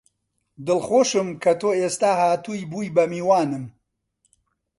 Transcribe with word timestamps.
دڵخۆشم 0.65 1.27
کە 1.43 1.53
تۆ 1.59 1.69
ئێستا 1.79 2.11
هاتووی 2.19 2.61
بووی 2.71 2.93
بە 2.95 3.03
میوانم 3.11 3.65